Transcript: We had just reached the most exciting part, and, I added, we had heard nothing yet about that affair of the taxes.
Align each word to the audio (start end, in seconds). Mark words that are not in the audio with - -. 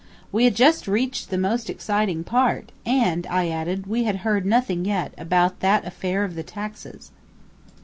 We 0.31 0.45
had 0.45 0.55
just 0.55 0.87
reached 0.87 1.29
the 1.29 1.37
most 1.37 1.69
exciting 1.69 2.23
part, 2.23 2.71
and, 2.87 3.27
I 3.27 3.49
added, 3.49 3.85
we 3.85 4.05
had 4.05 4.15
heard 4.25 4.47
nothing 4.47 4.83
yet 4.83 5.13
about 5.15 5.59
that 5.59 5.85
affair 5.85 6.23
of 6.23 6.33
the 6.33 6.41
taxes. 6.41 7.11